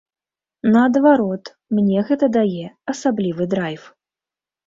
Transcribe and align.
Наадварот, 0.75 1.51
мне 1.79 2.05
гэта 2.09 2.25
дае 2.37 2.65
асаблівы 2.93 3.43
драйв. 3.55 3.81